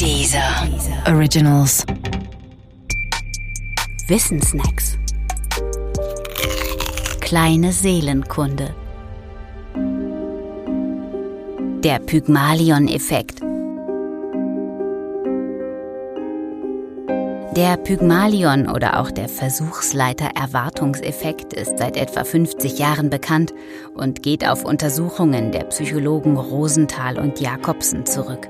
Dieser 0.00 0.66
Originals. 1.06 1.84
Wissensnacks. 4.08 4.98
Kleine 7.20 7.70
Seelenkunde. 7.72 8.74
Der 11.84 11.98
Pygmalion-Effekt. 12.00 13.40
Der 17.56 17.76
Pygmalion 17.76 18.68
oder 18.68 18.98
auch 18.98 19.10
der 19.10 19.28
Versuchsleiter-Erwartungseffekt 19.28 21.52
ist 21.52 21.78
seit 21.78 21.96
etwa 21.96 22.24
50 22.24 22.78
Jahren 22.78 23.10
bekannt 23.10 23.52
und 23.94 24.22
geht 24.22 24.48
auf 24.48 24.64
Untersuchungen 24.64 25.52
der 25.52 25.64
Psychologen 25.64 26.38
Rosenthal 26.38 27.18
und 27.18 27.40
Jakobsen 27.40 28.06
zurück. 28.06 28.48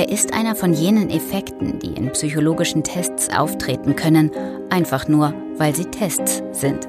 Er 0.00 0.08
ist 0.08 0.32
einer 0.32 0.54
von 0.54 0.72
jenen 0.72 1.10
Effekten, 1.10 1.78
die 1.78 1.92
in 1.92 2.10
psychologischen 2.12 2.82
Tests 2.82 3.28
auftreten 3.28 3.96
können, 3.96 4.30
einfach 4.70 5.08
nur, 5.08 5.34
weil 5.58 5.76
sie 5.76 5.84
Tests 5.84 6.42
sind. 6.52 6.88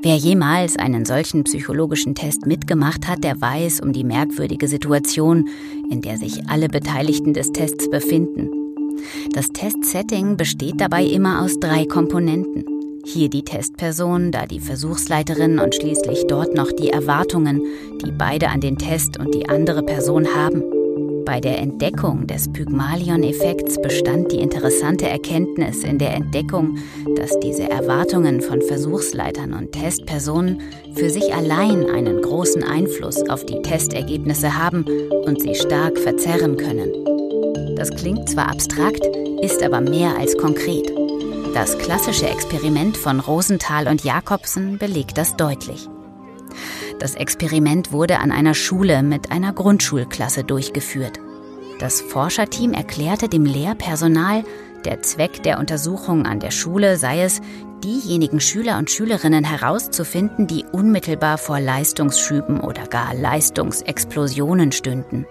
Wer 0.00 0.16
jemals 0.16 0.78
einen 0.78 1.04
solchen 1.04 1.44
psychologischen 1.44 2.14
Test 2.14 2.46
mitgemacht 2.46 3.06
hat, 3.06 3.24
der 3.24 3.38
weiß 3.42 3.80
um 3.80 3.92
die 3.92 4.04
merkwürdige 4.04 4.68
Situation, 4.68 5.50
in 5.90 6.00
der 6.00 6.16
sich 6.16 6.48
alle 6.48 6.68
Beteiligten 6.68 7.34
des 7.34 7.52
Tests 7.52 7.90
befinden. 7.90 8.48
Das 9.34 9.48
Testsetting 9.48 10.38
besteht 10.38 10.80
dabei 10.80 11.04
immer 11.04 11.42
aus 11.42 11.60
drei 11.60 11.84
Komponenten. 11.84 12.71
Hier 13.04 13.28
die 13.28 13.44
Testperson, 13.44 14.30
da 14.30 14.46
die 14.46 14.60
Versuchsleiterin 14.60 15.58
und 15.58 15.74
schließlich 15.74 16.26
dort 16.28 16.54
noch 16.54 16.70
die 16.70 16.90
Erwartungen, 16.90 17.62
die 18.04 18.12
beide 18.12 18.48
an 18.48 18.60
den 18.60 18.78
Test 18.78 19.18
und 19.18 19.34
die 19.34 19.48
andere 19.48 19.82
Person 19.82 20.26
haben. 20.34 20.62
Bei 21.24 21.40
der 21.40 21.58
Entdeckung 21.58 22.26
des 22.26 22.52
Pygmalion-Effekts 22.52 23.80
bestand 23.82 24.32
die 24.32 24.40
interessante 24.40 25.08
Erkenntnis 25.08 25.82
in 25.84 25.98
der 25.98 26.14
Entdeckung, 26.14 26.78
dass 27.16 27.38
diese 27.40 27.68
Erwartungen 27.68 28.40
von 28.40 28.60
Versuchsleitern 28.62 29.52
und 29.52 29.72
Testpersonen 29.72 30.60
für 30.94 31.10
sich 31.10 31.34
allein 31.34 31.88
einen 31.90 32.22
großen 32.22 32.62
Einfluss 32.62 33.28
auf 33.28 33.44
die 33.46 33.62
Testergebnisse 33.62 34.56
haben 34.56 34.84
und 35.24 35.40
sie 35.40 35.54
stark 35.54 35.98
verzerren 35.98 36.56
können. 36.56 36.92
Das 37.76 37.90
klingt 37.90 38.28
zwar 38.28 38.48
abstrakt, 38.48 39.04
ist 39.42 39.62
aber 39.62 39.80
mehr 39.80 40.16
als 40.16 40.36
konkret. 40.36 40.92
Das 41.54 41.76
klassische 41.76 42.26
Experiment 42.28 42.96
von 42.96 43.20
Rosenthal 43.20 43.86
und 43.86 44.04
Jakobsen 44.04 44.78
belegt 44.78 45.18
das 45.18 45.36
deutlich. 45.36 45.86
Das 46.98 47.14
Experiment 47.14 47.92
wurde 47.92 48.20
an 48.20 48.32
einer 48.32 48.54
Schule 48.54 49.02
mit 49.02 49.30
einer 49.30 49.52
Grundschulklasse 49.52 50.44
durchgeführt. 50.44 51.20
Das 51.78 52.00
Forscherteam 52.00 52.72
erklärte 52.72 53.28
dem 53.28 53.44
Lehrpersonal, 53.44 54.44
der 54.86 55.02
Zweck 55.02 55.42
der 55.42 55.58
Untersuchung 55.58 56.24
an 56.24 56.40
der 56.40 56.52
Schule 56.52 56.96
sei 56.96 57.22
es, 57.22 57.42
diejenigen 57.84 58.40
Schüler 58.40 58.78
und 58.78 58.90
Schülerinnen 58.90 59.44
herauszufinden, 59.44 60.46
die 60.46 60.64
unmittelbar 60.72 61.36
vor 61.36 61.60
Leistungsschüben 61.60 62.60
oder 62.60 62.86
gar 62.86 63.14
Leistungsexplosionen 63.14 64.72
stünden. 64.72 65.26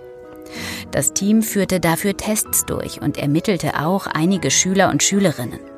Das 0.91 1.13
Team 1.13 1.41
führte 1.41 1.79
dafür 1.79 2.15
Tests 2.15 2.65
durch 2.65 3.01
und 3.01 3.17
ermittelte 3.17 3.79
auch 3.79 4.05
einige 4.05 4.51
Schüler 4.51 4.91
und 4.91 5.01
Schülerinnen. 5.01 5.70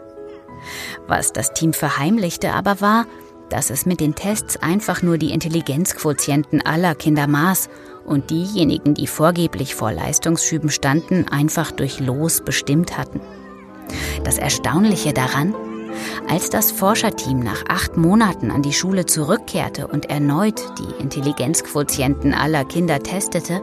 Was 1.08 1.33
das 1.33 1.53
Team 1.53 1.73
verheimlichte 1.73 2.53
aber 2.53 2.81
war, 2.81 3.06
dass 3.50 3.69
es 3.69 3.86
mit 3.86 4.00
den 4.00 4.16
Tests 4.16 4.58
einfach 4.58 5.02
nur 5.02 5.17
die 5.17 5.31
Intelligenzquotienten 5.31 6.66
aller 6.66 6.95
Kinder 6.95 7.28
maß 7.28 7.70
und 8.05 8.30
diejenigen, 8.30 8.94
die 8.94 9.08
vorgeblich 9.08 9.75
vor 9.75 9.92
Leistungsschüben 9.92 10.70
standen, 10.70 11.28
einfach 11.28 11.72
durch 11.72 12.00
Los 12.00 12.42
bestimmt 12.42 12.97
hatten. 12.97 13.22
Das 14.23 14.38
Erstaunliche 14.38 15.14
daran, 15.14 15.53
als 16.28 16.49
das 16.49 16.71
Forscherteam 16.71 17.39
nach 17.39 17.64
acht 17.67 17.98
Monaten 17.98 18.49
an 18.49 18.64
die 18.64 18.73
Schule 18.73 19.05
zurückkehrte 19.05 19.88
und 19.88 20.09
erneut 20.09 20.61
die 20.80 21.02
Intelligenzquotienten 21.02 22.33
aller 22.33 22.65
Kinder 22.65 23.04
testete, 23.04 23.61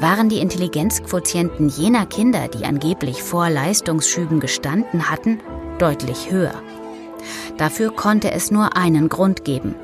waren 0.00 0.28
die 0.28 0.38
Intelligenzquotienten 0.38 1.68
jener 1.68 2.06
Kinder, 2.06 2.48
die 2.48 2.64
angeblich 2.64 3.22
vor 3.22 3.50
Leistungsschüben 3.50 4.40
gestanden 4.40 5.10
hatten, 5.10 5.40
deutlich 5.82 6.30
höher. 6.30 6.54
Dafür 7.58 7.92
konnte 7.92 8.30
es 8.30 8.52
nur 8.52 8.76
einen 8.76 9.08
Grund 9.08 9.44
geben. 9.44 9.74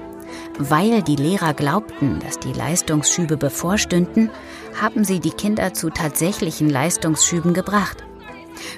Weil 0.58 1.02
die 1.02 1.16
Lehrer 1.16 1.54
glaubten, 1.54 2.20
dass 2.20 2.38
die 2.38 2.52
Leistungsschübe 2.52 3.36
bevorstünden, 3.36 4.30
haben 4.80 5.04
sie 5.04 5.18
die 5.18 5.30
Kinder 5.30 5.74
zu 5.74 5.90
tatsächlichen 5.90 6.70
Leistungsschüben 6.70 7.52
gebracht. 7.52 8.04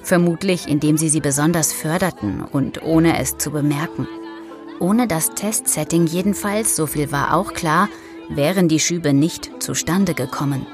Vermutlich 0.03 0.67
indem 0.67 0.97
sie 0.97 1.11
sie 1.11 1.21
besonders 1.21 1.73
förderten 1.73 2.43
und 2.43 2.83
ohne 2.83 3.19
es 3.19 3.37
zu 3.37 3.51
bemerken. 3.51 4.09
Ohne 4.79 5.07
das 5.07 5.31
Testsetting 5.35 6.07
jedenfalls, 6.07 6.75
so 6.75 6.87
viel 6.87 7.13
war 7.13 7.35
auch 7.35 7.53
klar, 7.53 7.89
wären 8.31 8.69
die 8.69 8.81
Schübe 8.81 9.13
nicht 9.13 9.51
zustande 9.63 10.15
gekommen. 10.15 10.67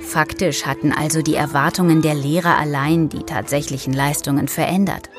Faktisch 0.00 0.64
hatten 0.64 0.92
also 0.92 1.20
die 1.22 1.34
Erwartungen 1.34 2.00
der 2.00 2.14
Lehrer 2.14 2.56
allein 2.56 3.08
die 3.08 3.24
tatsächlichen 3.24 3.92
Leistungen 3.92 4.48
verändert. 4.48 5.10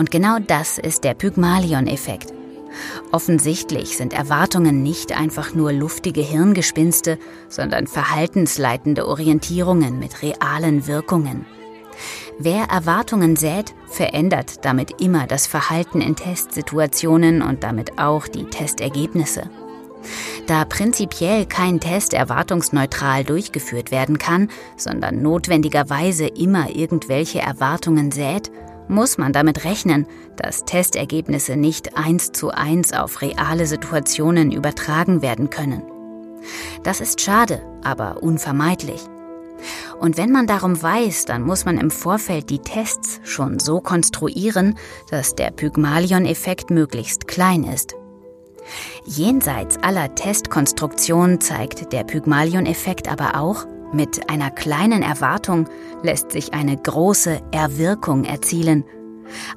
Und 0.00 0.10
genau 0.10 0.38
das 0.38 0.78
ist 0.78 1.04
der 1.04 1.12
Pygmalion-Effekt. 1.12 2.32
Offensichtlich 3.12 3.98
sind 3.98 4.14
Erwartungen 4.14 4.82
nicht 4.82 5.14
einfach 5.14 5.52
nur 5.52 5.74
luftige 5.74 6.22
Hirngespinste, 6.22 7.18
sondern 7.50 7.86
verhaltensleitende 7.86 9.06
Orientierungen 9.06 9.98
mit 9.98 10.22
realen 10.22 10.86
Wirkungen. 10.86 11.44
Wer 12.38 12.64
Erwartungen 12.70 13.36
sät, 13.36 13.74
verändert 13.90 14.64
damit 14.64 15.02
immer 15.02 15.26
das 15.26 15.46
Verhalten 15.46 16.00
in 16.00 16.16
Testsituationen 16.16 17.42
und 17.42 17.62
damit 17.62 17.98
auch 17.98 18.26
die 18.26 18.44
Testergebnisse. 18.44 19.50
Da 20.46 20.64
prinzipiell 20.64 21.44
kein 21.44 21.78
Test 21.78 22.14
erwartungsneutral 22.14 23.24
durchgeführt 23.24 23.90
werden 23.90 24.16
kann, 24.16 24.48
sondern 24.78 25.20
notwendigerweise 25.20 26.26
immer 26.26 26.74
irgendwelche 26.74 27.40
Erwartungen 27.40 28.10
sät, 28.10 28.50
muss 28.90 29.16
man 29.16 29.32
damit 29.32 29.64
rechnen, 29.64 30.06
dass 30.36 30.64
Testergebnisse 30.64 31.56
nicht 31.56 31.96
eins 31.96 32.32
zu 32.32 32.50
eins 32.50 32.92
auf 32.92 33.22
reale 33.22 33.66
Situationen 33.66 34.52
übertragen 34.52 35.22
werden 35.22 35.48
können. 35.48 35.82
Das 36.82 37.00
ist 37.00 37.20
schade, 37.20 37.62
aber 37.82 38.22
unvermeidlich. 38.22 39.00
Und 39.98 40.16
wenn 40.16 40.32
man 40.32 40.46
darum 40.46 40.82
weiß, 40.82 41.26
dann 41.26 41.42
muss 41.42 41.64
man 41.64 41.78
im 41.78 41.90
Vorfeld 41.90 42.48
die 42.48 42.60
Tests 42.60 43.20
schon 43.22 43.58
so 43.58 43.80
konstruieren, 43.80 44.78
dass 45.10 45.34
der 45.34 45.50
Pygmalion-Effekt 45.50 46.70
möglichst 46.70 47.28
klein 47.28 47.64
ist. 47.64 47.94
Jenseits 49.04 49.76
aller 49.78 50.14
Testkonstruktion 50.14 51.40
zeigt 51.40 51.92
der 51.92 52.04
Pygmalion-Effekt 52.04 53.10
aber 53.10 53.38
auch, 53.38 53.66
mit 53.92 54.30
einer 54.30 54.50
kleinen 54.50 55.02
Erwartung 55.02 55.68
lässt 56.02 56.32
sich 56.32 56.54
eine 56.54 56.76
große 56.76 57.40
Erwirkung 57.52 58.24
erzielen. 58.24 58.84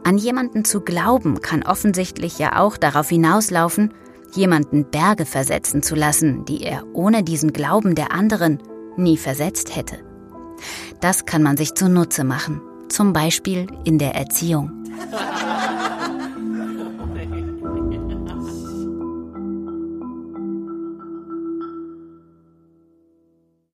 An 0.03 0.17
jemanden 0.17 0.65
zu 0.65 0.81
glauben 0.81 1.41
kann 1.41 1.63
offensichtlich 1.63 2.37
ja 2.39 2.59
auch 2.59 2.77
darauf 2.77 3.09
hinauslaufen, 3.09 3.93
jemanden 4.33 4.85
Berge 4.89 5.25
versetzen 5.25 5.83
zu 5.83 5.95
lassen, 5.95 6.45
die 6.45 6.63
er 6.63 6.83
ohne 6.93 7.23
diesen 7.23 7.53
Glauben 7.53 7.95
der 7.95 8.11
anderen 8.11 8.61
nie 8.97 9.17
versetzt 9.17 9.75
hätte. 9.75 9.97
Das 11.01 11.25
kann 11.25 11.43
man 11.43 11.57
sich 11.57 11.73
zunutze 11.73 12.23
machen, 12.23 12.61
zum 12.89 13.13
Beispiel 13.13 13.67
in 13.83 13.97
der 13.97 14.15
Erziehung. 14.15 14.71